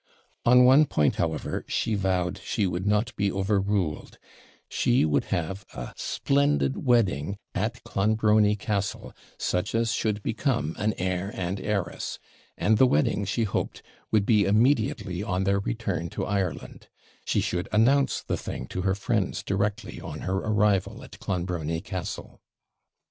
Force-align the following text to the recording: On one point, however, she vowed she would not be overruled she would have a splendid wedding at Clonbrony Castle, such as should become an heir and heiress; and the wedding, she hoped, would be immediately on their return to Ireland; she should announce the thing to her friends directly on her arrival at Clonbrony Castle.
On 0.47 0.63
one 0.65 0.85
point, 0.87 1.17
however, 1.17 1.63
she 1.67 1.93
vowed 1.93 2.39
she 2.43 2.65
would 2.65 2.87
not 2.87 3.15
be 3.15 3.31
overruled 3.31 4.17
she 4.67 5.05
would 5.05 5.25
have 5.25 5.63
a 5.75 5.93
splendid 5.95 6.87
wedding 6.87 7.37
at 7.53 7.83
Clonbrony 7.83 8.55
Castle, 8.55 9.13
such 9.37 9.75
as 9.75 9.91
should 9.91 10.23
become 10.23 10.75
an 10.79 10.95
heir 10.97 11.29
and 11.35 11.59
heiress; 11.59 12.17
and 12.57 12.79
the 12.79 12.87
wedding, 12.87 13.25
she 13.25 13.43
hoped, 13.43 13.83
would 14.09 14.25
be 14.25 14.45
immediately 14.45 15.21
on 15.21 15.43
their 15.43 15.59
return 15.59 16.09
to 16.09 16.25
Ireland; 16.25 16.87
she 17.23 17.39
should 17.39 17.69
announce 17.71 18.23
the 18.23 18.37
thing 18.37 18.65
to 18.69 18.81
her 18.81 18.95
friends 18.95 19.43
directly 19.43 20.01
on 20.01 20.21
her 20.21 20.37
arrival 20.37 21.03
at 21.03 21.19
Clonbrony 21.19 21.79
Castle. 21.79 22.41